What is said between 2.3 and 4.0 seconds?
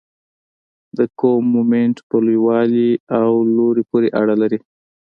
والي او لوري